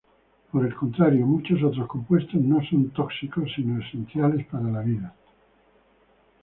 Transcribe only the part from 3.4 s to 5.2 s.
sino esenciales para la vida.